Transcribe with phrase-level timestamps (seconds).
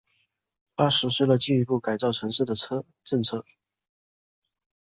[0.75, 2.55] 他实施了进一步改造城市的
[3.03, 3.45] 政策。